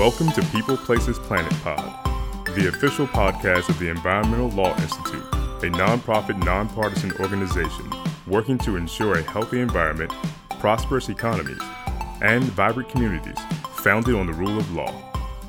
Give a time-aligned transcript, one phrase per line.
[0.00, 2.06] Welcome to People Places Planet Pod,
[2.56, 7.92] the official podcast of the Environmental Law Institute, a nonprofit, nonpartisan organization
[8.26, 10.10] working to ensure a healthy environment,
[10.58, 11.60] prosperous economies,
[12.22, 13.36] and vibrant communities
[13.74, 14.90] founded on the rule of law.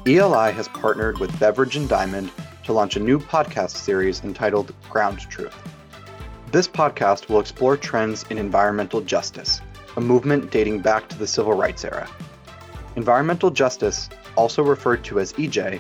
[0.06, 2.30] ELI has partnered with Beveridge and Diamond
[2.66, 5.56] to launch a new podcast series entitled Ground Truth.
[6.52, 9.62] This podcast will explore trends in environmental justice,
[9.96, 12.10] a movement dating back to the civil rights era.
[12.98, 15.80] Environmental justice, also referred to as EJ,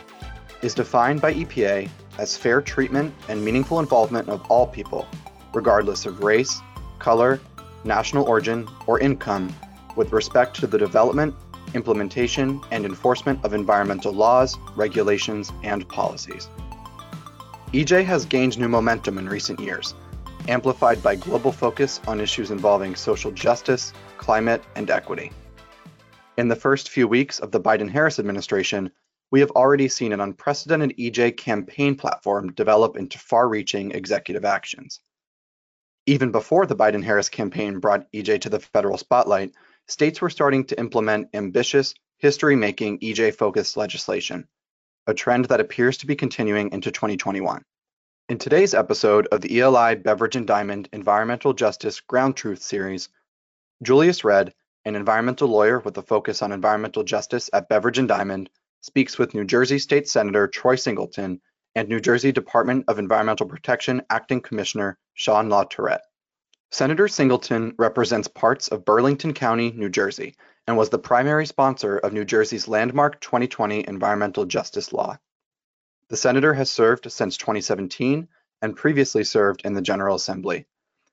[0.61, 5.07] is defined by EPA as fair treatment and meaningful involvement of all people,
[5.53, 6.61] regardless of race,
[6.99, 7.39] color,
[7.83, 9.53] national origin, or income,
[9.95, 11.33] with respect to the development,
[11.73, 16.47] implementation, and enforcement of environmental laws, regulations, and policies.
[17.73, 19.95] EJ has gained new momentum in recent years,
[20.47, 25.31] amplified by global focus on issues involving social justice, climate, and equity.
[26.37, 28.91] In the first few weeks of the Biden Harris administration,
[29.31, 35.01] we have already seen an unprecedented EJ campaign platform develop into far reaching executive actions.
[36.05, 39.51] Even before the Biden Harris campaign brought EJ to the federal spotlight,
[39.87, 44.47] states were starting to implement ambitious, history making EJ focused legislation,
[45.07, 47.61] a trend that appears to be continuing into 2021.
[48.29, 53.09] In today's episode of the ELI Beveridge and Diamond Environmental Justice Ground Truth series,
[53.83, 54.53] Julius Redd,
[54.85, 58.49] an environmental lawyer with a focus on environmental justice at Beveridge and Diamond,
[58.81, 61.41] speaks with New Jersey State Senator Troy Singleton
[61.75, 66.01] and New Jersey Department of Environmental Protection Acting Commissioner Sean LaTourette.
[66.71, 70.35] Senator Singleton represents parts of Burlington County, New Jersey,
[70.67, 75.17] and was the primary sponsor of New Jersey's landmark 2020 environmental justice law.
[76.09, 78.27] The senator has served since 2017
[78.61, 80.65] and previously served in the General Assembly.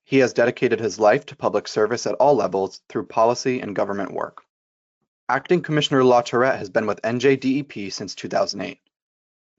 [0.08, 4.10] He has dedicated his life to public service at all levels through policy and government
[4.10, 4.42] work.
[5.28, 8.80] Acting Commissioner LaTourette has been with NJDEP since 2008.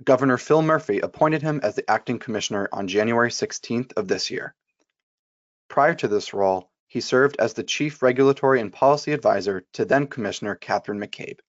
[0.03, 4.55] Governor Phil Murphy appointed him as the acting commissioner on January 16th of this year.
[5.67, 10.07] Prior to this role, he served as the chief regulatory and policy advisor to then
[10.07, 11.41] Commissioner Catherine McCabe.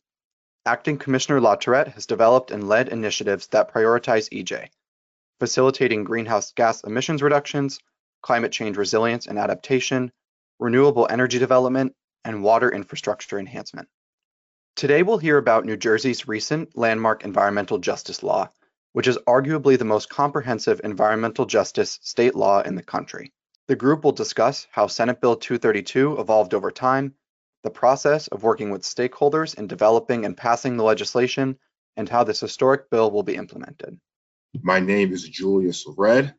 [0.66, 4.68] Acting Commissioner LaTourette has developed and led initiatives that prioritize EJ,
[5.38, 7.80] facilitating greenhouse gas emissions reductions,
[8.22, 10.12] climate change resilience and adaptation,
[10.58, 11.94] renewable energy development,
[12.24, 13.88] and water infrastructure enhancement.
[14.76, 18.50] Today we'll hear about New Jersey's recent landmark environmental justice law,
[18.92, 23.32] which is arguably the most comprehensive environmental justice state law in the country.
[23.68, 27.14] The group will discuss how Senate Bill 232 evolved over time,
[27.62, 31.58] the process of working with stakeholders in developing and passing the legislation,
[31.96, 34.00] and how this historic bill will be implemented.
[34.62, 36.34] My name is Julius Redd.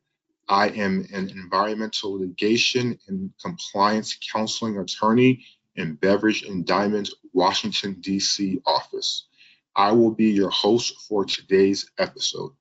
[0.48, 8.62] I am an environmental litigation and compliance counseling attorney in Beveridge and Diamond, Washington, D.C.
[8.66, 9.28] office.
[9.76, 12.52] I will be your host for today's episode.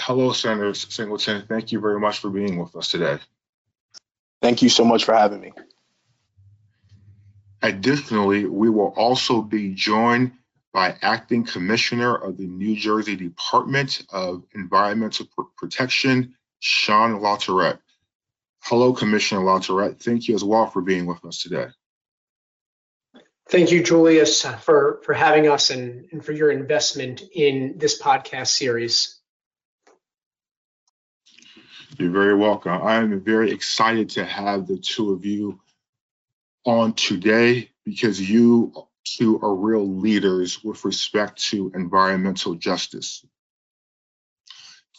[0.00, 1.44] Hello, Senator Singleton.
[1.48, 3.18] Thank you very much for being with us today.
[4.42, 5.52] Thank you so much for having me.
[7.62, 10.32] Additionally, we will also be joined
[10.72, 15.26] by Acting Commissioner of the New Jersey Department of Environmental
[15.56, 17.78] Protection, Sean LaTourette.
[18.62, 20.00] Hello, Commissioner LaTourette.
[20.02, 21.66] Thank you as well for being with us today.
[23.50, 28.46] Thank you, Julius, for, for having us and, and for your investment in this podcast
[28.46, 29.20] series.
[31.98, 32.80] You're very welcome.
[32.82, 35.60] I am very excited to have the two of you
[36.64, 38.72] on today because you
[39.04, 43.22] two are real leaders with respect to environmental justice.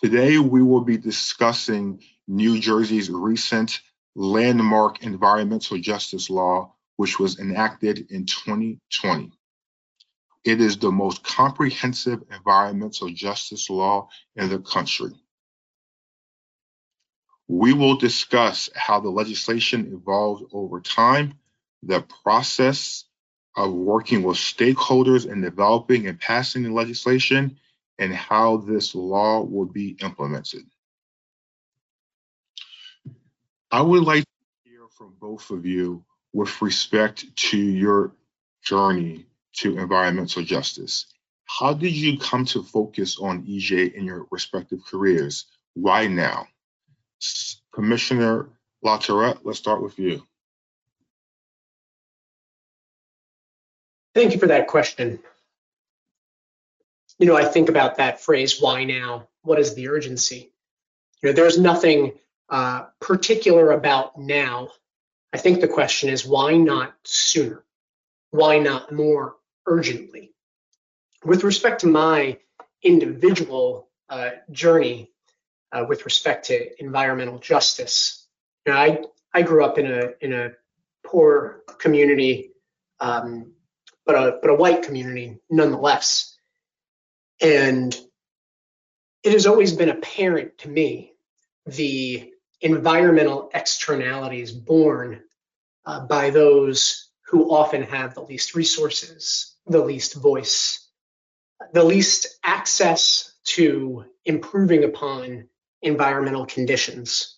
[0.01, 3.79] Today, we will be discussing New Jersey's recent
[4.13, 9.31] landmark environmental justice law, which was enacted in 2020.
[10.43, 15.11] It is the most comprehensive environmental justice law in the country.
[17.47, 21.39] We will discuss how the legislation evolved over time,
[21.83, 23.05] the process
[23.55, 27.57] of working with stakeholders in developing and passing the legislation,
[27.99, 30.63] and how this law will be implemented.
[33.71, 36.03] I would like to hear from both of you
[36.33, 38.11] with respect to your
[38.63, 39.25] journey
[39.57, 41.05] to environmental justice.
[41.45, 45.45] How did you come to focus on EJ in your respective careers?
[45.73, 46.47] Why now?
[47.73, 48.49] Commissioner
[48.83, 50.23] LaTourette, let's start with you.
[54.13, 55.19] Thank you for that question
[57.19, 59.27] you know, I think about that phrase, why now?
[59.43, 60.51] What is the urgency?
[61.21, 62.13] You know, there's nothing
[62.49, 64.69] uh, particular about now.
[65.33, 67.63] I think the question is, why not sooner?
[68.31, 69.35] Why not more
[69.65, 70.35] urgently?
[71.25, 72.37] with respect to my
[72.83, 75.11] individual uh, journey
[75.71, 78.27] uh, with respect to environmental justice,
[78.65, 78.99] you know, I
[79.33, 80.51] I grew up in a in a
[81.05, 82.51] poor community,
[82.99, 83.53] um,
[84.05, 86.34] but a but a white community nonetheless,
[87.41, 87.95] and
[89.23, 91.13] it has always been apparent to me
[91.65, 95.21] the environmental externalities borne
[95.85, 100.87] uh, by those who often have the least resources, the least voice,
[101.73, 105.47] the least access to improving upon
[105.81, 107.37] environmental conditions.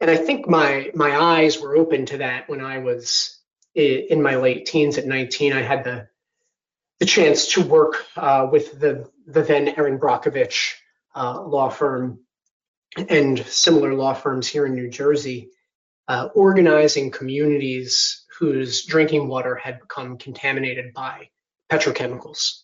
[0.00, 3.38] And I think my my eyes were open to that when I was
[3.74, 5.52] in my late teens at 19.
[5.52, 6.08] I had the
[7.00, 10.74] the chance to work uh, with the the then Erin Brockovich
[11.14, 12.20] uh, law firm
[13.08, 15.50] and similar law firms here in New Jersey,
[16.08, 21.28] uh, organizing communities whose drinking water had become contaminated by
[21.70, 22.62] petrochemicals.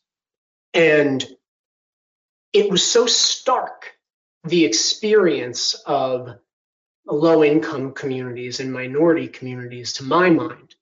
[0.75, 1.25] And
[2.53, 3.93] it was so stark
[4.45, 6.29] the experience of
[7.07, 10.75] low income communities and minority communities, to my mind,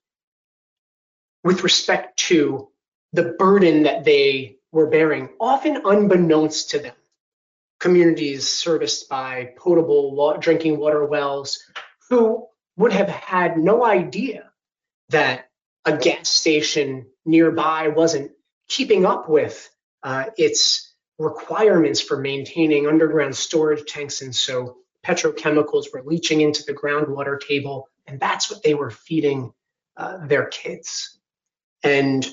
[1.43, 2.68] with respect to
[3.13, 6.95] the burden that they were bearing, often unbeknownst to them.
[7.79, 11.63] Communities serviced by potable water, drinking water wells
[12.09, 12.45] who
[12.77, 14.51] would have had no idea
[15.09, 15.49] that
[15.85, 18.31] a gas station nearby wasn't
[18.67, 19.69] keeping up with
[20.03, 24.21] uh, its requirements for maintaining underground storage tanks.
[24.21, 29.53] And so petrochemicals were leaching into the groundwater table, and that's what they were feeding
[29.97, 31.19] uh, their kids.
[31.83, 32.25] And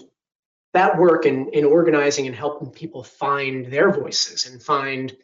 [0.76, 5.16] that work in, in organizing and helping people find their voices and find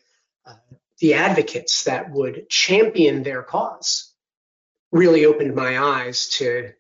[0.47, 0.55] uh,
[0.99, 4.15] the advocates that would champion their cause
[4.93, 6.71] really opened my eyes to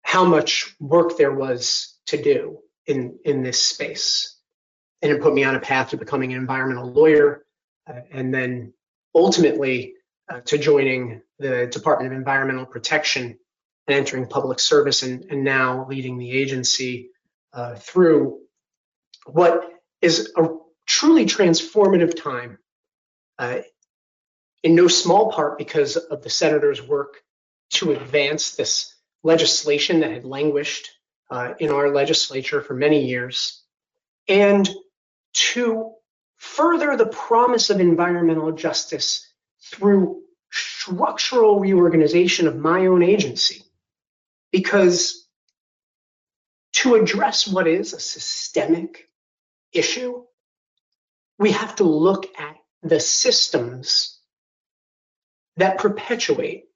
[0.00, 4.38] how much work there was to do in, in this space.
[5.02, 7.44] And it put me on a path to becoming an environmental lawyer
[7.86, 8.72] uh, and then
[9.14, 9.96] ultimately
[10.30, 13.38] uh, to joining the Department of Environmental Protection
[13.86, 17.10] and entering public service and, and now leading the agency
[17.52, 18.40] uh, through
[19.26, 19.64] what
[20.00, 20.48] is a
[20.86, 22.58] truly transformative time
[23.38, 23.58] uh,
[24.62, 27.22] in no small part because of the senator's work
[27.70, 30.90] to advance this legislation that had languished
[31.30, 33.62] uh, in our legislature for many years
[34.28, 34.68] and
[35.34, 35.92] to
[36.36, 39.26] further the promise of environmental justice
[39.62, 43.62] through structural reorganization of my own agency.
[44.50, 45.17] Because
[46.78, 49.08] to address what is a systemic
[49.72, 50.22] issue,
[51.36, 54.20] we have to look at the systems
[55.56, 56.66] that perpetuate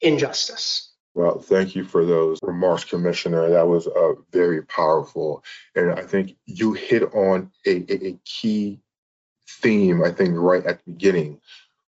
[0.00, 0.92] injustice.
[1.14, 3.50] Well, thank you for those remarks, Commissioner.
[3.50, 5.42] That was uh, very powerful.
[5.74, 8.80] And I think you hit on a, a, a key
[9.48, 11.40] theme, I think, right at the beginning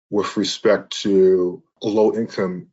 [0.08, 2.68] with respect to low income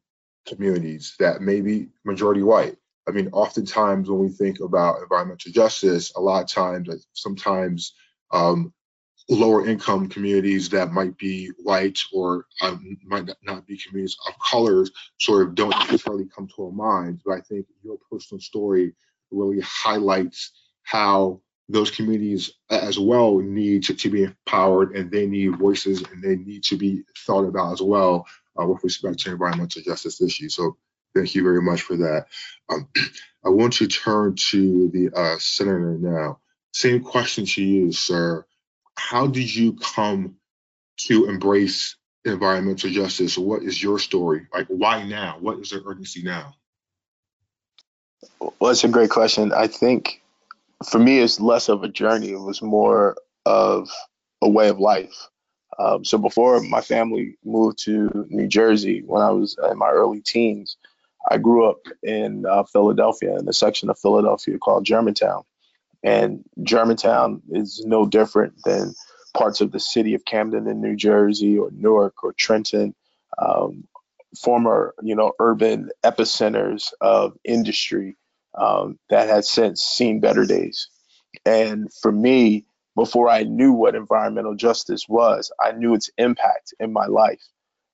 [0.47, 2.77] communities that may be majority white.
[3.07, 7.94] I mean, oftentimes when we think about environmental justice, a lot of times, sometimes
[8.31, 8.74] um,
[9.30, 14.92] lower income communities that might be white or um, might not be communities of colors
[15.19, 17.21] sort of don't necessarily come to our minds.
[17.25, 18.94] But I think your personal story
[19.31, 20.51] really highlights
[20.83, 26.21] how those communities as well need to, to be empowered and they need voices and
[26.21, 28.25] they need to be thought about as well
[28.59, 30.56] uh, with respect to environmental justice issues.
[30.56, 30.78] So
[31.15, 32.27] thank you very much for that.
[32.69, 32.87] Um,
[33.45, 36.39] I want to turn to the uh, senator now.
[36.73, 38.45] Same question to you, sir
[39.09, 40.35] how did you come
[40.97, 43.37] to embrace environmental justice?
[43.37, 44.47] What is your story?
[44.53, 45.37] Like, why now?
[45.39, 46.56] What is the urgency now?
[48.39, 49.51] Well, it's a great question.
[49.51, 50.21] I think
[50.87, 52.31] for me, it's less of a journey.
[52.31, 53.89] It was more of
[54.41, 55.27] a way of life.
[55.80, 60.21] Um, so before my family moved to New Jersey, when I was in my early
[60.21, 60.77] teens,
[61.30, 65.44] I grew up in uh, Philadelphia, in a section of Philadelphia called Germantown.
[66.04, 68.94] And Germantown is no different than
[69.35, 72.95] parts of the city of Camden in New Jersey or Newark or Trenton,
[73.37, 73.87] um,
[74.40, 78.18] former, you know, urban epicenters of industry
[78.56, 80.90] um, that has since seen better days.
[81.45, 86.92] And for me, before I knew what environmental justice was, I knew its impact in
[86.92, 87.42] my life.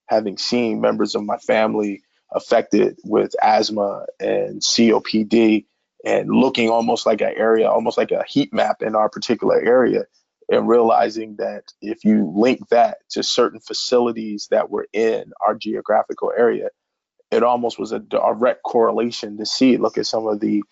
[0.07, 5.65] Having seen members of my family affected with asthma and COPD
[6.05, 10.05] and looking almost like an area, almost like a heat map in our particular area,
[10.49, 16.31] and realizing that if you link that to certain facilities that were in our geographical
[16.35, 16.69] area,
[17.31, 19.77] it almost was a direct correlation to see.
[19.77, 20.63] Look at some of the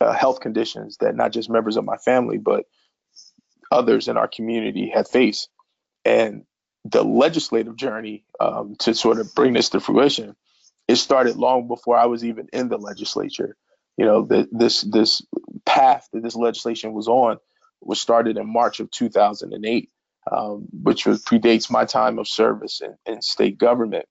[0.00, 2.64] uh, health conditions that not just members of my family, but
[3.70, 5.48] others in our community had faced.
[6.04, 6.44] And
[6.84, 10.34] the legislative journey um, to sort of bring this to fruition,
[10.92, 13.56] it started long before I was even in the legislature.
[13.96, 15.22] You know, the, this this
[15.64, 17.38] path that this legislation was on
[17.80, 19.90] was started in March of 2008,
[20.30, 24.04] um, which was, predates my time of service in, in state government.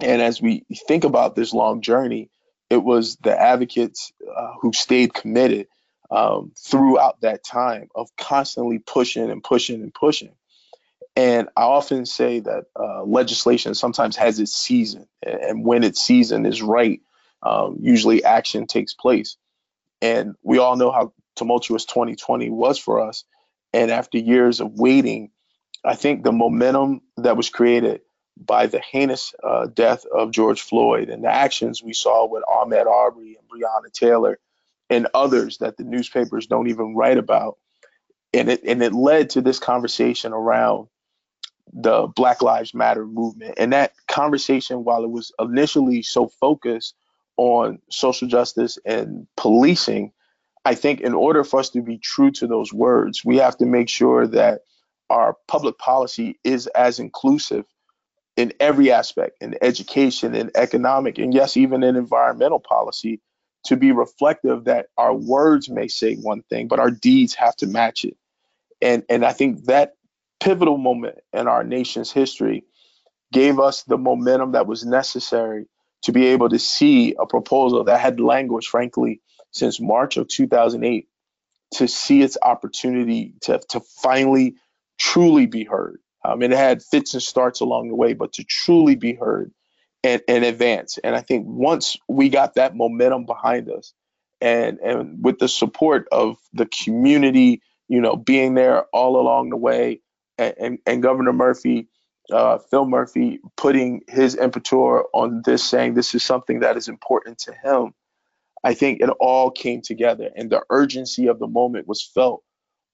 [0.00, 2.30] And as we think about this long journey,
[2.70, 5.66] it was the advocates uh, who stayed committed
[6.10, 10.32] um, throughout that time of constantly pushing and pushing and pushing.
[11.18, 16.46] And I often say that uh, legislation sometimes has its season, and when its season
[16.46, 17.00] is right,
[17.42, 19.36] um, usually action takes place.
[20.00, 23.24] And we all know how tumultuous 2020 was for us.
[23.72, 25.32] And after years of waiting,
[25.84, 28.02] I think the momentum that was created
[28.36, 32.86] by the heinous uh, death of George Floyd and the actions we saw with Ahmaud
[32.86, 34.38] Arbery and Breonna Taylor
[34.88, 37.58] and others that the newspapers don't even write about.
[38.32, 40.86] And it, and it led to this conversation around
[41.72, 43.54] the Black Lives Matter movement.
[43.58, 46.94] And that conversation, while it was initially so focused
[47.36, 50.12] on social justice and policing,
[50.64, 53.66] I think in order for us to be true to those words, we have to
[53.66, 54.62] make sure that
[55.10, 57.64] our public policy is as inclusive
[58.36, 63.20] in every aspect in education in economic and yes even in environmental policy
[63.64, 67.66] to be reflective that our words may say one thing but our deeds have to
[67.66, 68.16] match it
[68.80, 69.94] and and i think that
[70.40, 72.64] pivotal moment in our nation's history
[73.32, 75.66] gave us the momentum that was necessary
[76.02, 81.08] to be able to see a proposal that had languished frankly since march of 2008
[81.74, 84.54] to see its opportunity to, to finally
[84.98, 88.44] truly be heard um, and it had fits and starts along the way, but to
[88.44, 89.52] truly be heard
[90.02, 90.98] and, and advance.
[90.98, 93.92] And I think once we got that momentum behind us,
[94.40, 99.56] and and with the support of the community, you know, being there all along the
[99.56, 100.00] way,
[100.38, 101.88] and and, Governor Murphy,
[102.32, 107.38] uh, Phil Murphy, putting his impetus on this, saying this is something that is important
[107.40, 107.94] to him.
[108.64, 112.42] I think it all came together, and the urgency of the moment was felt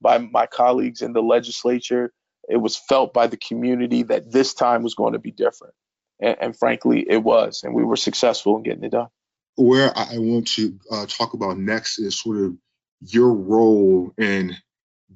[0.00, 2.12] by my colleagues in the legislature
[2.48, 5.74] it was felt by the community that this time was going to be different.
[6.20, 7.62] And, and frankly, it was.
[7.62, 9.08] And we were successful in getting it done.
[9.56, 12.56] Where I want to uh, talk about next is sort of
[13.00, 14.56] your role in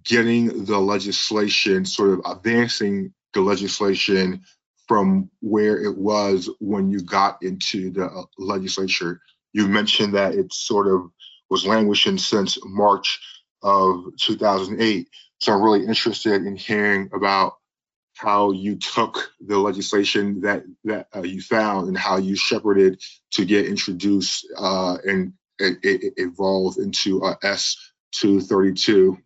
[0.05, 4.43] getting the legislation, sort of advancing the legislation
[4.87, 9.21] from where it was when you got into the uh, legislature.
[9.53, 11.11] You mentioned that it sort of
[11.51, 13.21] was languishing since March
[13.63, 15.09] of 2008.
[15.41, 17.55] So I'm really interested in hearing about
[18.17, 23.01] how you took the legislation that that uh, you found and how you shepherded
[23.31, 26.15] to get introduced uh, and it, it,
[26.79, 29.19] into uh, S232.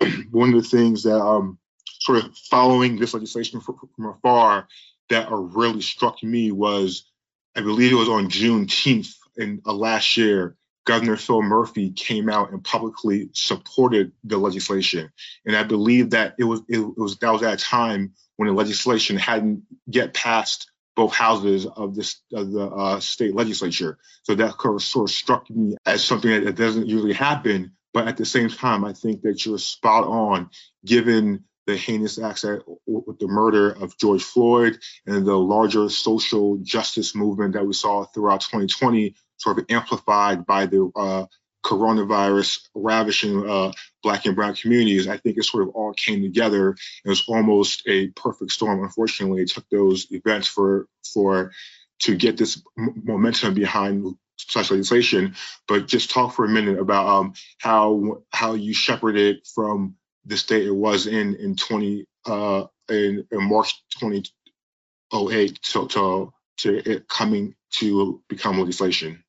[0.30, 1.58] One of the things that um,
[2.00, 4.68] sort of following this legislation from, afar
[5.10, 7.10] that really struck me was,
[7.56, 12.52] I believe it was on Juneteenth in uh, last year, Governor Phil Murphy came out
[12.52, 15.10] and publicly supported the legislation.
[15.46, 18.54] And I believe that it was it was that was at a time when the
[18.54, 23.98] legislation hadn't yet passed both houses of this of the uh, state legislature.
[24.24, 27.72] So that sort of struck me as something that doesn't usually happen.
[27.94, 30.50] But at the same time, I think that you're spot on,
[30.84, 32.44] given the heinous acts
[32.86, 38.04] with the murder of George Floyd and the larger social justice movement that we saw
[38.04, 41.24] throughout 2020 sort of amplified by the uh,
[41.64, 43.72] coronavirus ravishing uh,
[44.02, 46.76] black and brown communities, I think it sort of all came together.
[47.04, 48.82] It was almost a perfect storm.
[48.82, 51.52] Unfortunately, it took those events for for
[52.00, 54.14] to get this momentum behind
[54.54, 55.34] legislation.
[55.68, 60.66] But just talk for a minute about um, how how you shepherded from the state
[60.66, 67.54] it was in in 20 uh, in, in March 2008 to, to to it coming
[67.72, 69.22] to become legislation.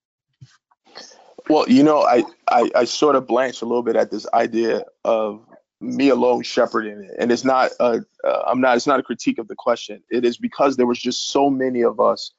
[1.49, 4.83] Well, you know, I, I, I sort of blanched a little bit at this idea
[5.03, 5.45] of
[5.79, 9.37] me alone shepherding it, and it's not a, uh, I'm not it's not a critique
[9.37, 10.01] of the question.
[10.09, 12.31] It is because there was just so many of us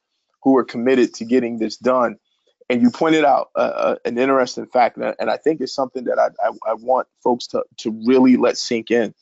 [0.43, 2.17] who were committed to getting this done.
[2.69, 6.19] And you pointed out uh, uh an interesting fact, and I think it's something that
[6.19, 9.15] I, I, I want folks to, to really let sink in.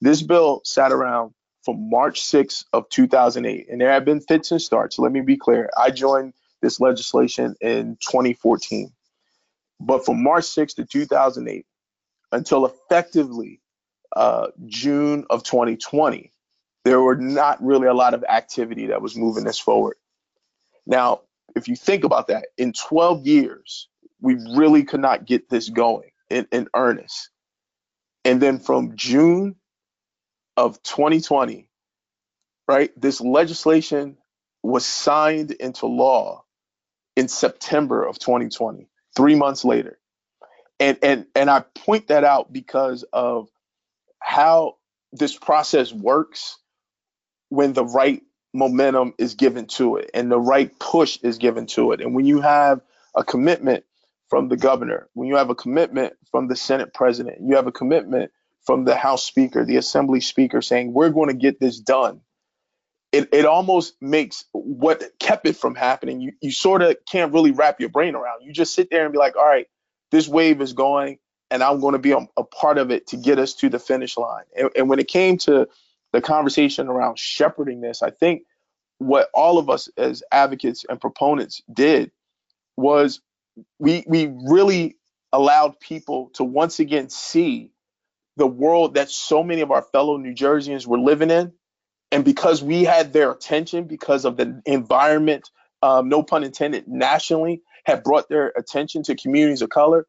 [0.00, 1.32] This bill sat around
[1.64, 4.98] from March 6th of 2008, and there have been fits and starts.
[4.98, 5.70] Let me be clear.
[5.78, 8.92] I joined this legislation in 2014.
[9.80, 11.66] But from March 6th to 2008
[12.32, 13.60] until effectively
[14.14, 16.32] uh, June of 2020,
[16.84, 19.96] there were not really a lot of activity that was moving this forward.
[20.86, 21.22] Now,
[21.56, 23.88] if you think about that, in 12 years,
[24.20, 27.30] we really could not get this going in, in earnest.
[28.24, 29.56] And then from June
[30.56, 31.68] of 2020,
[32.68, 34.18] right, this legislation
[34.62, 36.44] was signed into law
[37.16, 39.98] in September of 2020, three months later.
[40.78, 43.48] And and and I point that out because of
[44.18, 44.76] how
[45.12, 46.58] this process works
[47.48, 51.92] when the right momentum is given to it and the right push is given to
[51.92, 52.00] it.
[52.00, 52.80] And when you have
[53.14, 53.84] a commitment
[54.28, 57.72] from the governor, when you have a commitment from the Senate president, you have a
[57.72, 58.30] commitment
[58.64, 62.20] from the House Speaker, the Assembly Speaker saying, we're going to get this done.
[63.12, 67.50] It, it almost makes what kept it from happening, you, you sort of can't really
[67.50, 68.42] wrap your brain around.
[68.42, 69.66] You just sit there and be like, all right,
[70.12, 71.18] this wave is going
[71.50, 73.78] and I'm going to be a, a part of it to get us to the
[73.78, 74.44] finish line.
[74.56, 75.68] And, and when it came to
[76.12, 78.42] the conversation around shepherding this, I think
[78.98, 82.10] what all of us as advocates and proponents did
[82.76, 83.20] was
[83.78, 84.96] we we really
[85.32, 87.70] allowed people to once again see
[88.36, 91.52] the world that so many of our fellow New Jerseyans were living in.
[92.12, 95.50] And because we had their attention, because of the environment,
[95.82, 100.06] um, no pun intended, nationally, had brought their attention to communities of color,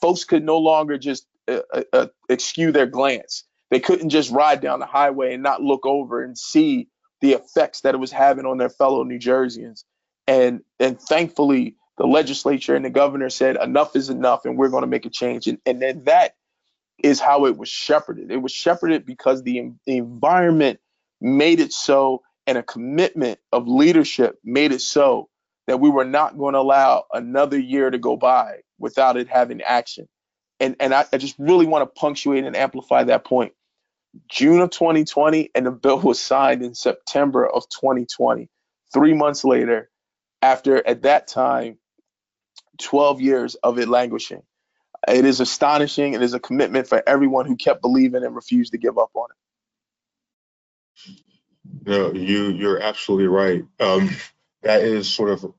[0.00, 3.44] folks could no longer just uh, uh, uh excuse their glance.
[3.72, 6.88] They couldn't just ride down the highway and not look over and see
[7.22, 9.84] the effects that it was having on their fellow New Jerseyans.
[10.26, 14.82] And and thankfully, the legislature and the governor said enough is enough, and we're going
[14.82, 15.46] to make a change.
[15.46, 16.34] And and then that
[17.02, 18.30] is how it was shepherded.
[18.30, 20.78] It was shepherded because the, the environment
[21.22, 25.30] made it so, and a commitment of leadership made it so
[25.66, 29.62] that we were not going to allow another year to go by without it having
[29.62, 30.06] action.
[30.60, 33.54] And and I, I just really want to punctuate and amplify that point.
[34.28, 38.48] June of 2020, and the bill was signed in September of 2020.
[38.92, 39.90] Three months later,
[40.42, 41.78] after at that time,
[42.80, 44.42] 12 years of it languishing.
[45.08, 46.14] It is astonishing.
[46.14, 49.28] It is a commitment for everyone who kept believing and refused to give up on
[49.30, 49.36] it.
[51.84, 53.64] No, you you're absolutely right.
[53.80, 54.10] Um,
[54.62, 55.52] that is sort of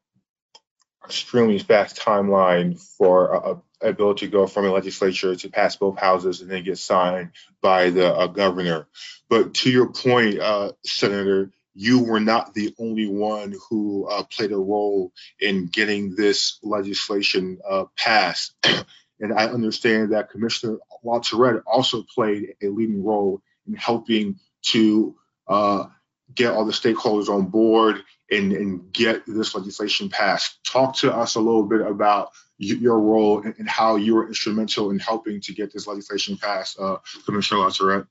[1.05, 6.41] extremely fast timeline for a, a, to go from a legislature to pass both houses
[6.41, 8.87] and then get signed by the uh, governor.
[9.29, 14.51] But to your point, uh, Senator, you were not the only one who uh, played
[14.51, 18.55] a role in getting this legislation uh, passed.
[19.19, 25.15] and I understand that Commissioner LaTourette also played a leading role in helping to
[25.47, 25.85] uh,
[26.33, 30.63] get all the stakeholders on board and, and get this legislation passed.
[30.63, 34.99] Talk to us a little bit about your role and, how you were instrumental in
[34.99, 38.07] helping to get this legislation passed, uh, Commissioner LaTourette.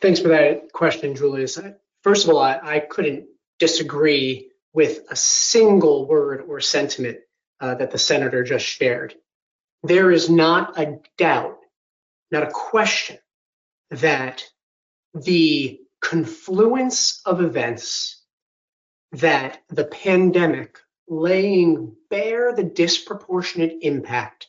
[0.00, 1.58] Thanks for that question, Julius.
[2.02, 3.26] First of all, I, I couldn't
[3.58, 7.18] disagree with a single word or sentiment
[7.60, 9.14] uh, that the senator just shared.
[9.84, 11.58] There is not a doubt,
[12.30, 13.18] not a question,
[13.90, 14.44] that
[15.14, 18.22] the confluence of events
[19.12, 24.48] that the pandemic laying bare the disproportionate impact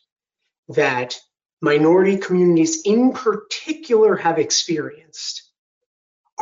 [0.70, 1.20] that
[1.62, 5.50] minority communities in particular have experienced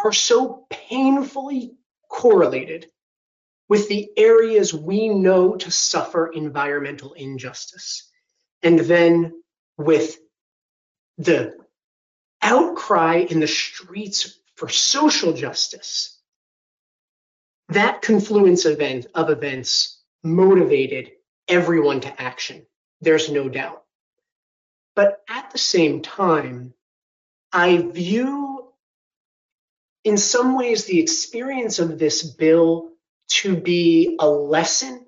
[0.04, 1.76] are so painfully
[2.10, 2.88] correlated
[3.70, 8.10] with the areas we know to suffer environmental injustice.
[8.64, 9.42] And then
[9.78, 10.18] with
[11.18, 11.56] the
[12.42, 16.20] outcry in the streets for social justice,
[17.70, 21.10] that confluence event of events motivated
[21.48, 22.64] everyone to action.
[23.02, 23.82] There's no doubt.
[24.96, 26.76] But at the same time,
[27.52, 28.72] I view
[30.04, 32.92] in some ways the experience of this bill
[33.30, 35.08] to be a lesson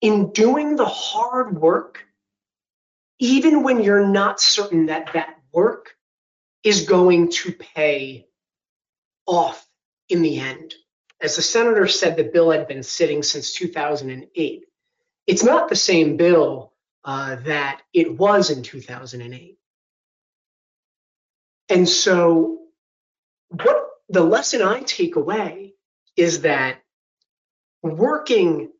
[0.00, 2.06] in doing the hard work,
[3.18, 5.94] even when you're not certain that that work
[6.64, 8.26] is going to pay
[9.30, 9.64] off
[10.08, 10.74] in the end.
[11.22, 14.64] As the senator said, the bill had been sitting since 2008.
[15.26, 16.72] It's not the same bill
[17.04, 19.56] uh, that it was in 2008.
[21.68, 22.58] And so,
[23.48, 25.74] what the lesson I take away
[26.16, 26.82] is that
[27.82, 28.72] working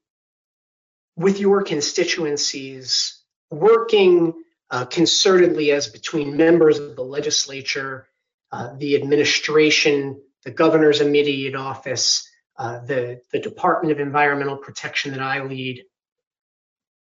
[1.17, 4.35] with your constituencies, working
[4.71, 8.09] uh, concertedly as between members of the legislature,
[8.51, 15.21] uh, the administration, the governor's immediate office, uh, the, the Department of Environmental Protection that
[15.21, 15.85] I lead.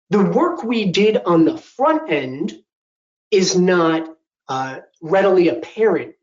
[0.09, 2.53] The work we did on the front end
[3.31, 4.09] is not
[4.47, 6.15] uh, readily apparent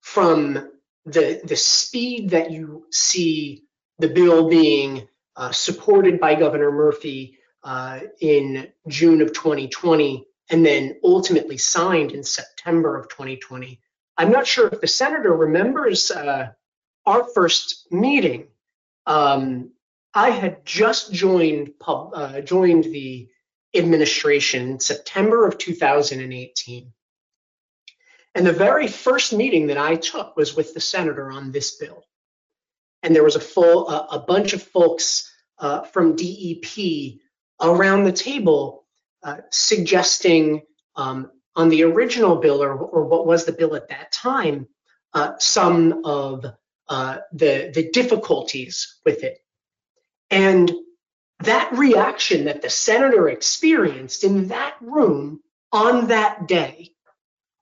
[0.00, 0.70] from
[1.06, 3.64] the, the speed that you see
[3.98, 10.98] the bill being uh, supported by Governor Murphy uh, in June of 2020, and then
[11.04, 13.80] ultimately signed in September of 2020.
[14.16, 16.52] I'm not sure if the senator remembers uh,
[17.08, 18.48] our first meeting.
[19.06, 19.72] Um,
[20.12, 23.28] I had just joined pub, uh, joined the
[23.74, 26.92] administration in September of 2018.
[28.34, 32.04] And the very first meeting that I took was with the senator on this bill.
[33.02, 37.20] And there was a full, a bunch of folks uh, from DEP
[37.60, 38.84] around the table
[39.22, 40.62] uh, suggesting
[40.94, 44.68] um, on the original bill, or, or, what was the bill at that time,
[45.14, 46.44] uh, some of
[46.88, 49.38] uh, the, the difficulties with it.
[50.30, 50.72] And
[51.40, 55.40] that reaction that the senator experienced in that room
[55.72, 56.90] on that day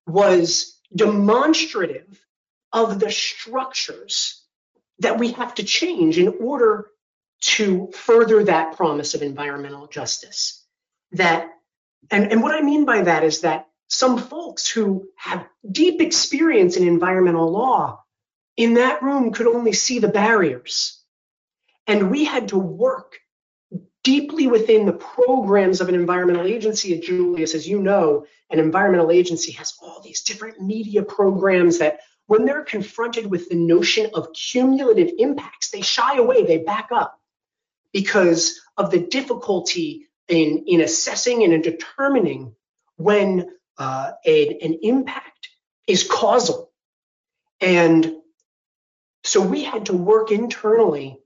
[0.07, 2.21] was demonstrative
[2.73, 4.43] of the structures
[5.01, 6.87] that we have to change in order
[7.41, 10.65] to further that promise of environmental justice.
[11.13, 11.49] That,
[12.11, 16.77] and, and what I mean by that is that some folks who have deep experience
[16.77, 18.03] in environmental law
[18.57, 21.01] in that room could only see the barriers.
[21.87, 23.19] And we had to work
[24.03, 27.55] deeply within the programs of an environmental agency at Julius.
[27.55, 32.65] As you know, an environmental agency has all these different media programs that when they're
[32.65, 37.21] confronted with the notion of cumulative impacts, they shy away, they back up
[37.93, 42.55] because of the difficulty in, in assessing and in determining
[42.97, 45.49] when uh, a, an impact
[45.87, 46.71] is causal.
[47.61, 48.16] And
[49.27, 51.19] so we had to work internally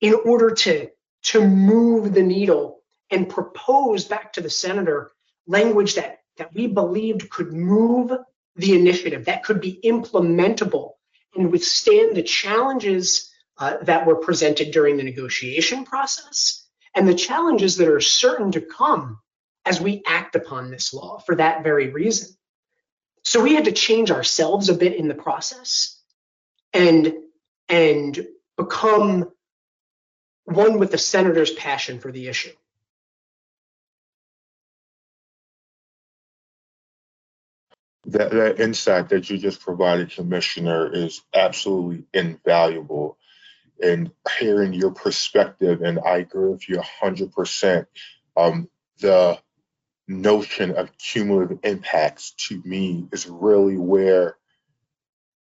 [0.00, 0.88] in order to,
[1.24, 5.10] to move the needle and propose back to the senator
[5.46, 8.12] language that, that we believed could move
[8.56, 10.92] the initiative, that could be implementable
[11.34, 17.76] and withstand the challenges uh, that were presented during the negotiation process and the challenges
[17.76, 19.18] that are certain to come
[19.64, 22.28] as we act upon this law for that very reason.
[23.24, 26.00] So we had to change ourselves a bit in the process
[26.72, 27.14] and
[27.68, 29.30] and become
[30.44, 32.52] one with the senator's passion for the issue.
[38.06, 43.16] That, that insight that you just provided, Commissioner, is absolutely invaluable.
[43.82, 47.86] And hearing your perspective, and I agree with you 100%.
[48.36, 48.68] Um,
[49.00, 49.38] the
[50.06, 54.36] notion of cumulative impacts to me is really where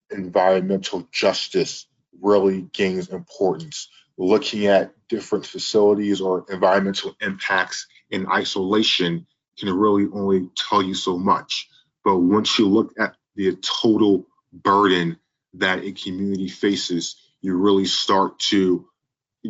[0.10, 1.86] environmental justice
[2.22, 3.90] really gains importance.
[4.18, 9.28] Looking at different facilities or environmental impacts in isolation
[9.60, 11.70] can really only tell you so much.
[12.04, 15.18] But once you look at the total burden
[15.56, 18.88] that a community faces, you really start to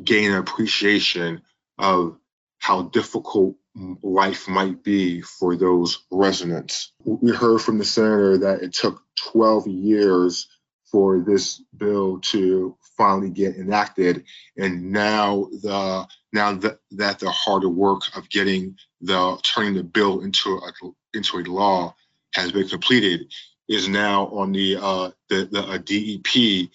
[0.03, 1.41] gain an appreciation
[1.77, 2.17] of
[2.60, 3.56] how difficult
[4.01, 6.91] life might be for those residents.
[7.06, 9.01] We heard from the senator that it took
[9.32, 10.47] 12 years
[10.97, 14.23] for this bill to finally get enacted
[14.57, 20.21] and now the now that, that the harder work of getting the turning the bill
[20.21, 20.71] into a
[21.13, 21.93] into a law
[22.33, 23.31] has been completed
[23.69, 26.71] is now on the uh, the, the DEP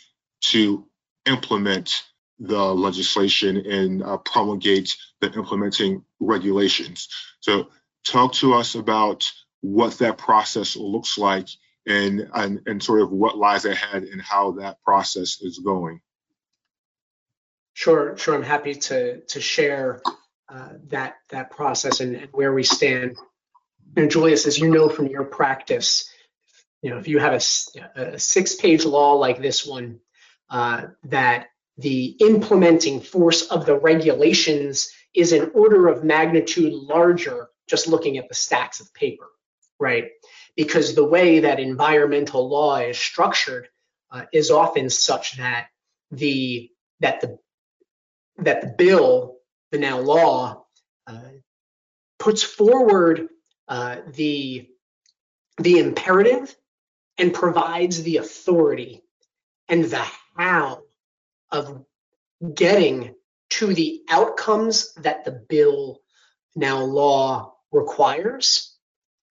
[0.52, 0.87] to
[1.26, 2.04] implement
[2.38, 7.08] the legislation and uh, promulgate the implementing regulations.
[7.40, 7.70] So,
[8.06, 9.28] talk to us about
[9.62, 11.48] what that process looks like
[11.86, 16.00] and, and, and sort of what lies ahead and how that process is going.
[17.74, 18.34] Sure, sure.
[18.34, 20.02] I'm happy to to share
[20.48, 23.16] uh, that that process and, and, where we stand.
[23.96, 26.10] And Julius, as you know from your practice,
[26.82, 30.00] you know if you have a, a six-page law like this one,
[30.50, 31.46] uh, that
[31.78, 38.28] the implementing force of the regulations is an order of magnitude larger just looking at
[38.28, 39.26] the stacks of paper,
[39.78, 40.10] right?
[40.56, 43.68] Because the way that environmental law is structured
[44.10, 45.68] uh, is often such that
[46.10, 47.38] the that the
[48.38, 49.36] that the bill,
[49.70, 50.64] the now law,
[51.06, 51.20] uh,
[52.18, 53.28] puts forward
[53.68, 54.68] uh, the
[55.58, 56.54] the imperative
[57.18, 59.02] and provides the authority
[59.68, 60.82] and the how
[61.50, 61.84] of
[62.54, 63.14] getting
[63.50, 66.00] to the outcomes that the bill
[66.56, 68.71] now law requires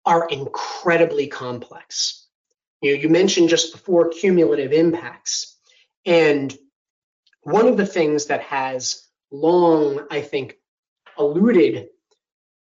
[0.05, 2.27] are incredibly complex.
[2.81, 5.57] You, know, you mentioned just before cumulative impacts.
[6.07, 6.57] And
[7.43, 10.57] one of the things that has long, I think,
[11.19, 11.89] eluded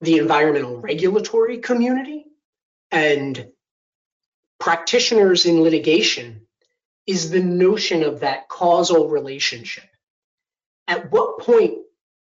[0.00, 2.26] the environmental regulatory community
[2.90, 3.48] and
[4.58, 6.42] practitioners in litigation
[7.06, 9.88] is the notion of that causal relationship.
[10.86, 11.78] At what point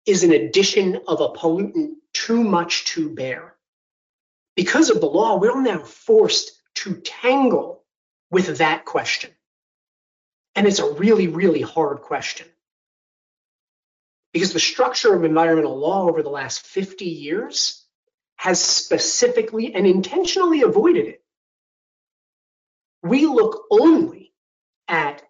[0.05, 3.54] is an addition of a pollutant too much to bear?
[4.55, 7.83] Because of the law, we're now forced to tangle
[8.31, 9.31] with that question.
[10.55, 12.47] And it's a really, really hard question.
[14.33, 17.85] Because the structure of environmental law over the last 50 years
[18.37, 21.23] has specifically and intentionally avoided it.
[23.03, 24.33] We look only
[24.87, 25.23] at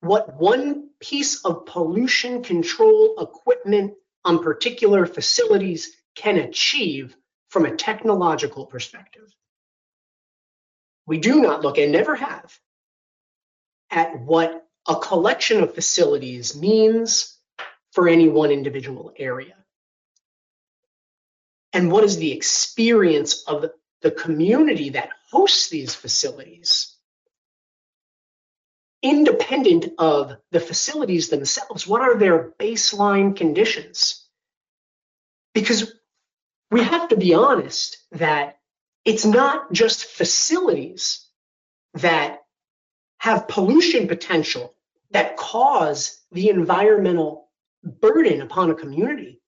[0.00, 7.16] what one piece of pollution control equipment on particular facilities can achieve
[7.52, 9.30] from a technological perspective.
[11.06, 12.58] We do not look and never have
[13.90, 17.36] at what a collection of facilities means
[17.90, 19.54] for any one individual area.
[21.74, 23.66] And what is the experience of
[24.00, 26.96] the community that hosts these facilities?
[29.02, 34.26] Independent of the facilities themselves, what are their baseline conditions?
[35.52, 35.92] Because
[36.72, 38.58] we have to be honest that
[39.04, 41.28] it's not just facilities
[41.94, 42.38] that
[43.18, 44.74] have pollution potential
[45.10, 47.50] that cause the environmental
[47.84, 49.42] burden upon a community.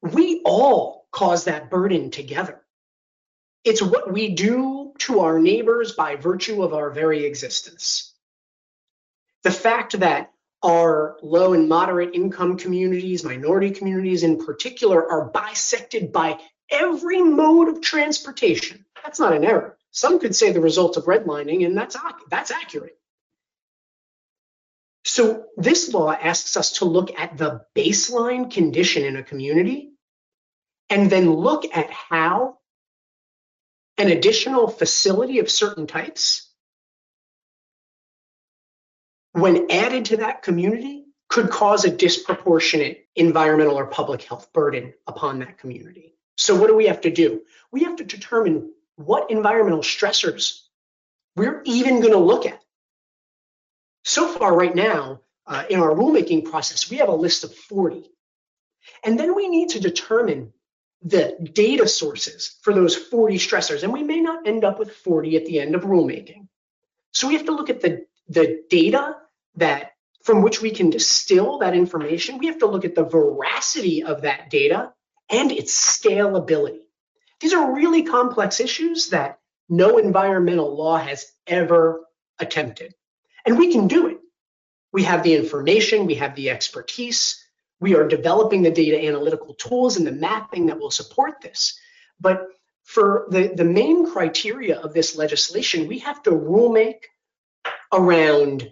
[0.00, 2.62] We all cause that burden together.
[3.62, 8.14] It's what we do to our neighbors by virtue of our very existence.
[9.42, 10.32] The fact that
[10.64, 17.68] our low and moderate income communities, minority communities in particular, are bisected by every mode
[17.68, 18.84] of transportation.
[19.02, 19.76] That's not an error.
[19.90, 21.96] Some could say the result of redlining, and that's,
[22.30, 22.98] that's accurate.
[25.04, 29.92] So this law asks us to look at the baseline condition in a community
[30.88, 32.58] and then look at how
[33.98, 36.43] an additional facility of certain types,
[39.34, 45.40] when added to that community, could cause a disproportionate environmental or public health burden upon
[45.40, 46.14] that community.
[46.36, 47.42] So what do we have to do?
[47.72, 50.60] We have to determine what environmental stressors
[51.34, 52.60] we're even going to look at.
[54.04, 58.08] So far right now, uh, in our rulemaking process, we have a list of 40.
[59.02, 60.52] And then we need to determine
[61.02, 63.82] the data sources for those 40 stressors.
[63.82, 66.46] And we may not end up with 40 at the end of rulemaking.
[67.12, 69.16] So we have to look at the, the data
[69.56, 72.38] that from which we can distill that information.
[72.38, 74.92] We have to look at the veracity of that data
[75.30, 76.80] and its scalability.
[77.40, 79.38] These are really complex issues that
[79.68, 82.04] no environmental law has ever
[82.38, 82.94] attempted.
[83.44, 84.18] And we can do it.
[84.92, 87.44] We have the information, we have the expertise,
[87.80, 91.78] we are developing the data analytical tools and the mapping that will support this.
[92.20, 92.46] But
[92.84, 97.08] for the, the main criteria of this legislation, we have to rule make
[97.92, 98.70] around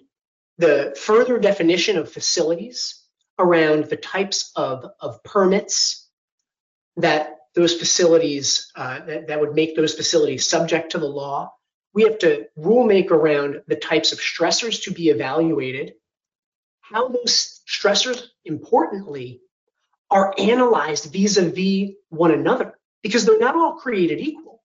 [0.59, 3.03] the further definition of facilities,
[3.39, 6.09] around the types of, of permits
[6.97, 11.53] that those facilities, uh, that, that would make those facilities subject to the law.
[11.95, 15.95] We have to rule make around the types of stressors to be evaluated,
[16.81, 19.41] how those stressors, importantly,
[20.11, 24.63] are analyzed vis-a-vis one another because they're not all created equal.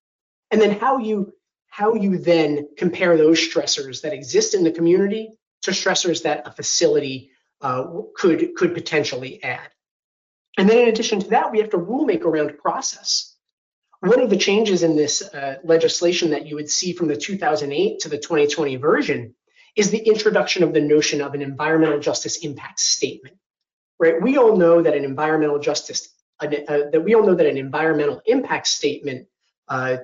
[0.52, 1.34] And then how you
[1.70, 6.52] how you then compare those stressors that exist in the community to stressors that a
[6.52, 9.70] facility uh, could could potentially add.
[10.58, 13.36] And then in addition to that, we have to rule make around process.
[14.00, 18.00] One of the changes in this uh, legislation that you would see from the 2008
[18.00, 19.36] to the 2020 version
[19.76, 23.38] is the introduction of the notion of an environmental justice impact statement.
[24.00, 24.22] Right?
[24.22, 28.22] We all know that an environmental justice uh, that we all know that an environmental
[28.26, 29.28] impact statement,
[29.68, 29.98] uh,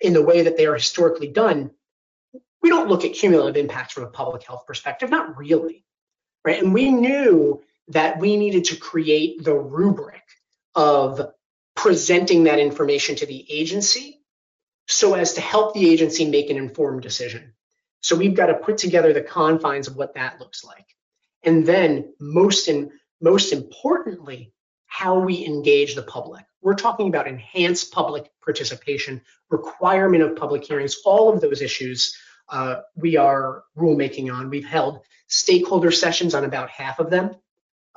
[0.00, 1.70] in the way that they are historically done,
[2.62, 5.84] we don't look at cumulative impacts from a public health perspective, not really,
[6.44, 6.62] right?
[6.62, 10.22] And we knew that we needed to create the rubric
[10.74, 11.32] of
[11.74, 14.20] presenting that information to the agency
[14.86, 17.52] so as to help the agency make an informed decision.
[18.00, 20.86] So we've got to put together the confines of what that looks like.
[21.44, 24.52] And then most in, most importantly,
[24.86, 26.44] how we engage the public.
[26.60, 32.16] We're talking about enhanced public participation, requirement of public hearings, all of those issues
[32.52, 34.50] uh, we are rulemaking on.
[34.50, 37.34] We've held stakeholder sessions on about half of them.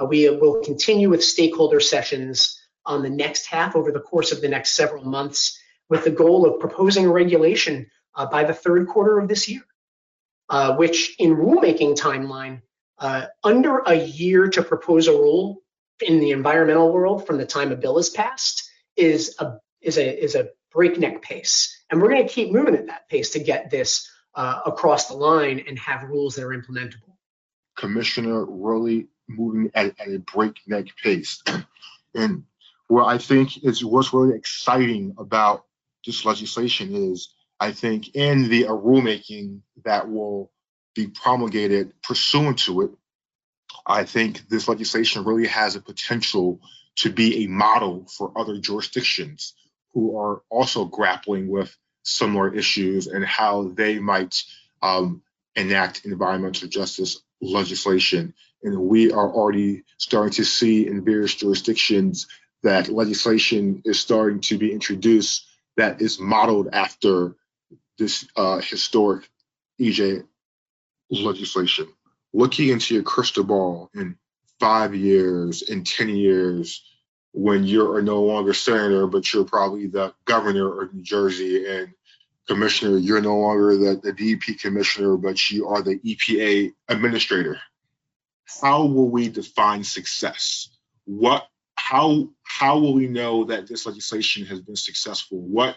[0.01, 4.41] Uh, we will continue with stakeholder sessions on the next half over the course of
[4.41, 8.87] the next several months with the goal of proposing a regulation uh, by the third
[8.87, 9.63] quarter of this year
[10.49, 12.61] uh, which in rulemaking timeline,
[12.99, 15.61] uh, under a year to propose a rule
[16.01, 20.23] in the environmental world from the time a bill is passed is a is a
[20.23, 23.69] is a breakneck pace, and we're going to keep moving at that pace to get
[23.69, 27.15] this uh, across the line and have rules that are implementable.
[27.77, 31.43] Commissioner really moving at, at a breakneck pace.
[32.17, 32.45] And
[32.87, 35.65] what I think is what's really exciting about
[36.05, 40.49] this legislation is I think in the rulemaking that will
[40.93, 42.91] be promulgated pursuant to it,
[43.85, 46.61] I think this legislation really has a potential
[46.97, 49.53] to be a model for other jurisdictions
[49.93, 54.43] who are also grappling with similar issues and how they might
[54.81, 55.21] um,
[55.55, 58.33] enact environmental justice legislation.
[58.63, 62.27] And we are already starting to see in various jurisdictions
[62.63, 65.45] that legislation is starting to be introduced
[65.77, 67.35] that is modeled after
[67.97, 69.29] this uh, historic
[69.79, 70.25] EJ
[71.09, 71.87] legislation.
[72.33, 74.17] Looking into your crystal ball in
[74.59, 76.83] five years, in 10 years,
[77.35, 81.93] when you're no longer senator, but you're probably the governor of New Jersey and
[82.47, 87.59] commissioner, you're no longer the, the DEP commissioner, but you are the EPA administrator.
[88.61, 90.69] How will we define success?
[91.03, 91.45] What
[91.75, 95.39] how how will we know that this legislation has been successful?
[95.39, 95.75] What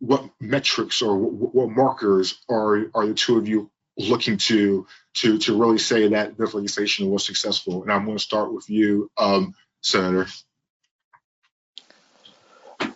[0.00, 5.38] what metrics or what, what markers are are the two of you looking to to
[5.38, 7.82] to really say that this legislation was successful?
[7.82, 9.54] And I'm going to start with you, um,
[9.86, 10.26] Senator.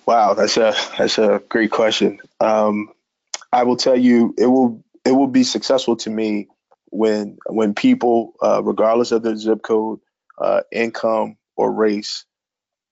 [0.06, 2.18] Wow, that's a that's a great question.
[2.40, 2.90] Um,
[3.52, 6.48] I will tell you, it will it will be successful to me
[6.86, 10.00] when when people, uh, regardless of their zip code,
[10.38, 12.24] uh, income, or race,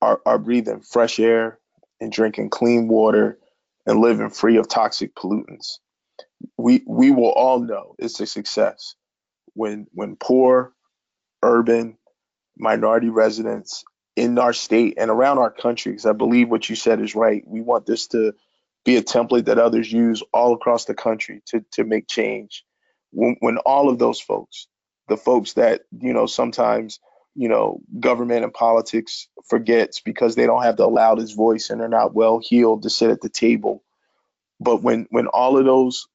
[0.01, 1.59] are, are breathing fresh air
[2.01, 3.37] and drinking clean water
[3.85, 5.79] and living free of toxic pollutants.
[6.57, 8.95] We we will all know it's a success
[9.55, 10.73] when when poor,
[11.43, 11.98] urban,
[12.59, 13.85] minority residents
[14.17, 17.43] in our state and around our country, because I believe what you said is right.
[17.47, 18.35] We want this to
[18.85, 22.65] be a template that others use all across the country to, to make change.
[23.13, 24.67] When, when all of those folks,
[25.09, 27.01] the folks that, you know, sometimes,
[27.35, 31.89] you know, government and politics forgets because they don't have the loudest voice and they're
[31.89, 33.85] not well heeled to sit at the table.
[34.61, 36.09] But when when all of those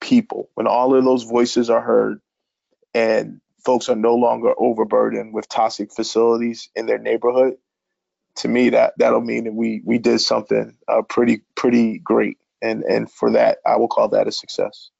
[0.00, 2.20] people, when all of those voices are heard
[2.94, 7.54] and folks are no longer overburdened with toxic facilities in their neighborhood,
[8.36, 12.82] to me that that'll mean that we we did something uh, pretty pretty great, and
[12.84, 14.90] and for that I will call that a success.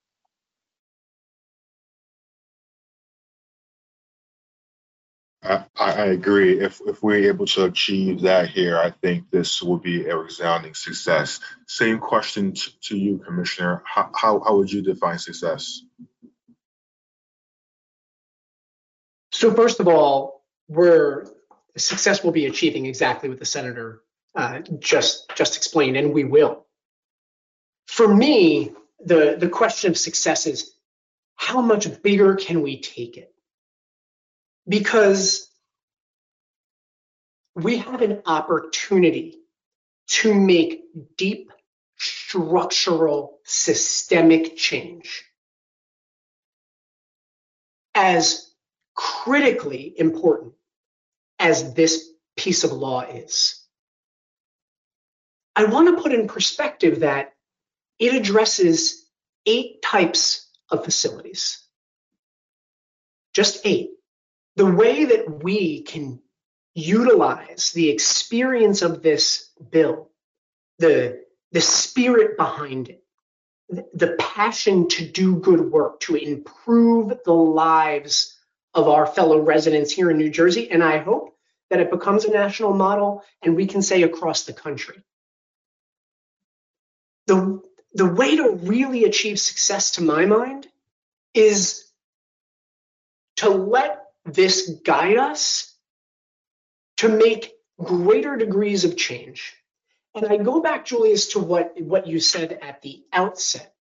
[5.42, 6.60] I, I agree.
[6.60, 10.74] If if we're able to achieve that here, I think this will be a resounding
[10.74, 11.40] success.
[11.66, 13.82] Same question t- to you, Commissioner.
[13.86, 15.82] How, how how would you define success?
[19.40, 21.24] So first of all, we're
[21.74, 24.02] success will be achieving exactly what the senator
[24.34, 26.66] uh, just just explained, and we will.
[27.86, 28.72] For me,
[29.02, 30.74] the the question of success is
[31.36, 33.32] how much bigger can we take it?
[34.68, 35.50] Because
[37.54, 39.38] we have an opportunity
[40.08, 40.84] to make
[41.16, 41.50] deep
[41.96, 45.24] structural systemic change
[47.94, 48.49] as
[49.00, 50.52] critically important
[51.38, 53.64] as this piece of law is.
[55.56, 57.32] I want to put in perspective that
[57.98, 59.06] it addresses
[59.46, 61.64] eight types of facilities.
[63.32, 63.92] Just eight.
[64.56, 66.20] The way that we can
[66.74, 70.10] utilize the experience of this bill,
[70.78, 73.02] the, the spirit behind it,
[73.94, 78.36] the passion to do good work, to improve the lives
[78.74, 80.70] of our fellow residents here in New Jersey.
[80.70, 81.36] And I hope
[81.70, 85.02] that it becomes a national model and we can say across the country.
[87.26, 87.62] The,
[87.94, 90.66] the way to really achieve success, to my mind,
[91.34, 91.84] is
[93.36, 95.74] to let this guide us
[96.98, 99.54] to make greater degrees of change.
[100.14, 103.72] And I go back, Julius, to what, what you said at the outset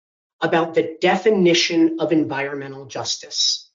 [0.41, 3.68] about the definition of environmental justice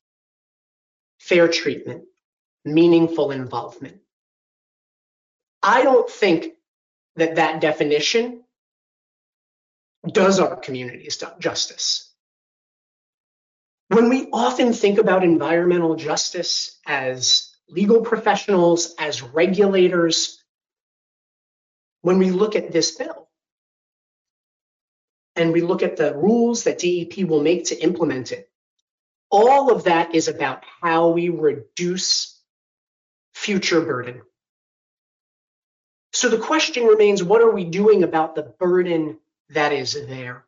[1.24, 2.04] fair treatment,
[2.66, 3.98] meaningful involvement.
[5.62, 6.48] I don't think
[7.16, 8.44] that that definition
[10.06, 12.12] does our communities justice.
[13.88, 20.44] When we often think about environmental justice as legal professionals, as regulators,
[22.02, 23.30] when we look at this bill
[25.38, 28.50] and we look at the rules that DEP will make to implement it,
[29.34, 32.40] all of that is about how we reduce
[33.36, 34.22] future burden.
[36.14, 39.20] So the question remains what are we doing about the burden
[39.50, 40.46] that is there?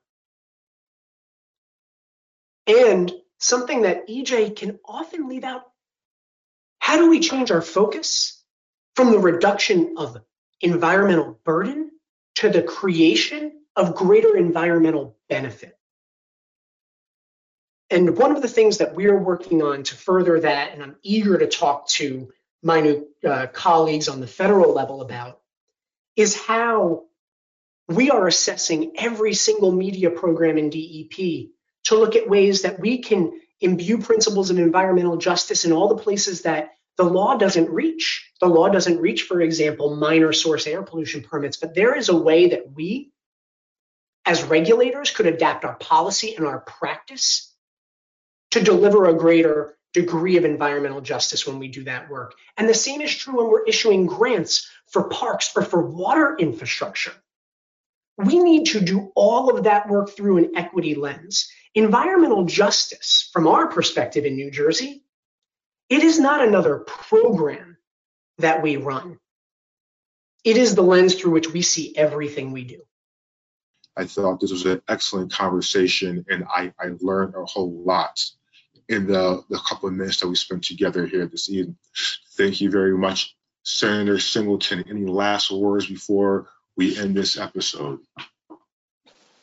[2.68, 5.64] And something that EJ can often leave out
[6.80, 8.44] How do we change our focus
[8.96, 10.22] from the reduction of
[10.62, 11.92] environmental burden
[12.36, 15.75] to the creation of greater environmental benefit?
[17.96, 21.38] And one of the things that we're working on to further that, and I'm eager
[21.38, 22.30] to talk to
[22.62, 25.40] my new uh, colleagues on the federal level about,
[26.18, 27.06] is how
[27.88, 31.52] we are assessing every single media program in DEP
[31.86, 36.04] to look at ways that we can imbue principles of environmental justice in all the
[36.04, 38.30] places that the law doesn't reach.
[38.42, 42.18] The law doesn't reach, for example, minor source air pollution permits, but there is a
[42.18, 43.14] way that we,
[44.26, 47.55] as regulators, could adapt our policy and our practice
[48.56, 52.36] to deliver a greater degree of environmental justice when we do that work.
[52.56, 57.12] And the same is true when we're issuing grants for parks or for water infrastructure.
[58.18, 61.50] We need to do all of that work through an equity lens.
[61.74, 65.04] Environmental justice, from our perspective in New Jersey,
[65.90, 67.76] it is not another program
[68.38, 69.20] that we run.
[70.46, 72.82] It is the lens through which we see everything we do.
[73.98, 78.24] I thought this was an excellent conversation, and I, I learned a whole lot
[78.88, 81.78] in the, the couple of minutes that we spent together here this evening.
[82.34, 84.86] Thank you very much, Senator Singleton.
[84.90, 88.00] Any last words before we end this episode?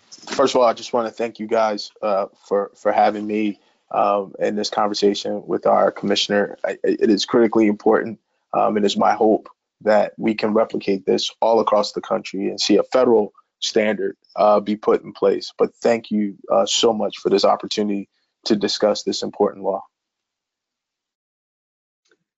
[0.08, 3.58] First of all, I just want to thank you guys uh, for for having me
[3.90, 6.58] um, in this conversation with our commissioner.
[6.64, 8.20] I, it is critically important.
[8.54, 9.48] Um, it is my hope
[9.80, 14.60] that we can replicate this all across the country and see a federal standard uh,
[14.60, 15.52] be put in place.
[15.58, 18.08] But thank you uh, so much for this opportunity
[18.44, 19.82] to discuss this important law.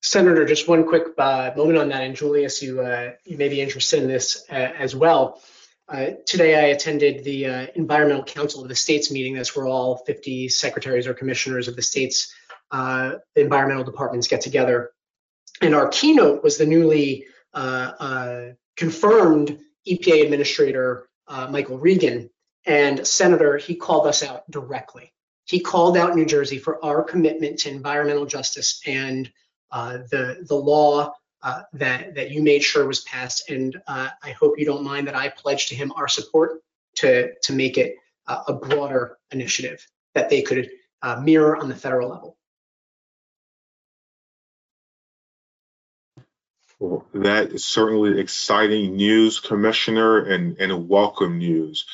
[0.05, 3.63] Senator, just one quick uh, moment on that, and Julius, you uh, you may be
[3.63, 5.41] interested in this uh, as well.
[5.89, 9.35] Uh, today, I attended the uh, Environmental Council of the States meeting.
[9.35, 12.35] That's where all 50 secretaries or commissioners of the states'
[12.71, 14.91] uh, environmental departments get together.
[15.63, 17.25] And our keynote was the newly
[18.77, 21.09] confirmed EPA Administrator
[21.49, 22.29] Michael Regan.
[22.67, 25.15] And Senator, he called us out directly.
[25.45, 29.31] He called out New Jersey for our commitment to environmental justice and
[29.71, 33.51] uh, the the law uh, that that you made sure was passed.
[33.51, 36.63] And uh, I hope you don't mind that I pledge to him our support
[36.97, 40.71] to to make it a broader initiative that they could
[41.03, 42.39] uh, mirror on the federal level.
[46.79, 51.85] Well, that is certainly exciting news, Commissioner, and, and welcome news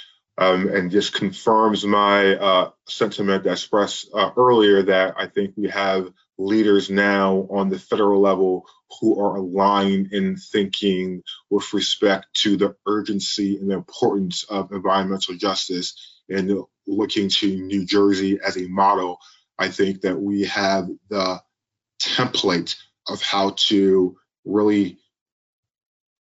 [0.40, 6.10] um, and just confirms my uh, sentiment expressed uh, earlier that I think we have
[6.38, 8.66] leaders now on the federal level
[9.00, 15.36] who are aligned in thinking with respect to the urgency and the importance of environmental
[15.36, 15.94] justice
[16.30, 16.50] and
[16.86, 19.18] looking to New Jersey as a model.
[19.58, 21.42] I think that we have the
[22.00, 22.76] template
[23.06, 24.16] of how to
[24.46, 24.98] really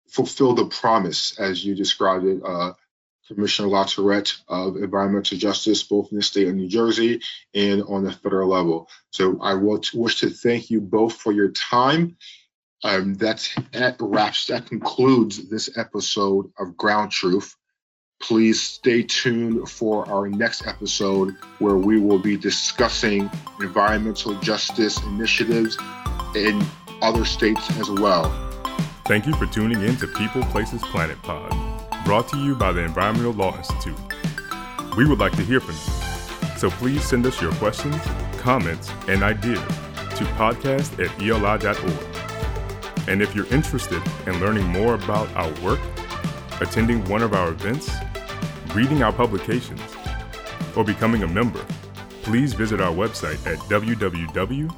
[0.10, 2.74] fulfill the promise, as you described it, uh,
[3.30, 7.22] Commissioner LaTourette of Environmental Justice, both in the state of New Jersey
[7.54, 8.90] and on the federal level.
[9.12, 12.18] So I wish to thank you both for your time.
[12.84, 17.56] Um, that's, that wraps, that concludes this episode of Ground Truth.
[18.22, 23.30] Please stay tuned for our next episode where we will be discussing
[23.62, 25.78] environmental justice initiatives
[26.36, 26.62] in
[27.02, 28.24] other states as well.
[29.06, 32.82] Thank you for tuning in to People, Places, Planet Pod brought to you by the
[32.82, 33.98] Environmental Law Institute.
[34.98, 38.02] We would like to hear from you, so please send us your questions,
[38.38, 39.62] comments, and ideas
[40.18, 43.08] to podcast at eli.org.
[43.08, 45.80] And if you're interested in learning more about our work,
[46.62, 47.90] attending one of our events,
[48.74, 49.82] reading our publications,
[50.76, 51.66] or becoming a member,
[52.24, 54.70] please visit our website at www.eli.org.